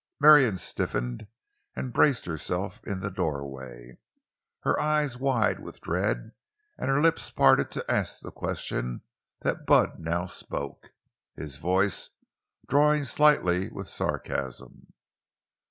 [0.19, 1.27] Marion stiffened
[1.75, 3.99] and braced herself in the doorway,
[4.61, 6.31] her eyes wide with dread
[6.79, 9.01] and her lips parted to ask the question
[9.41, 10.89] that Bud now spoke,
[11.35, 12.09] his voice
[12.67, 14.91] drawling slightly with sarcasm.